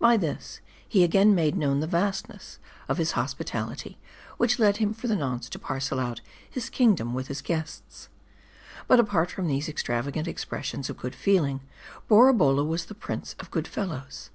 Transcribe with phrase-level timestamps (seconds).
[0.00, 3.94] By this, he again made known the vastness of his hos pitality,
[4.36, 6.20] which led him for the nonce to parcel out
[6.50, 8.08] his king dom with his guests.
[8.88, 11.60] But apart from these extravagant expressions of good feeling,
[12.10, 14.30] Boraholla was the prince of good fellows.